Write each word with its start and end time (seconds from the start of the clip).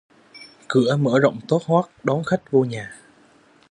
Cửa 0.67 0.97
mở 0.97 1.19
rộng 1.19 1.39
toác 1.47 1.61
hoác 1.65 1.91
đón 2.05 2.23
khách 2.23 2.51
vô 2.51 2.63
nhà 2.65 2.93